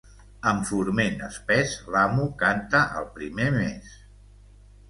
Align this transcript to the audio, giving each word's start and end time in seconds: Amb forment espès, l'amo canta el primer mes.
Amb 0.51 0.63
forment 0.69 1.19
espès, 1.27 1.75
l'amo 1.97 2.25
canta 2.41 2.81
el 3.03 3.09
primer 3.19 3.47
mes. 3.59 3.97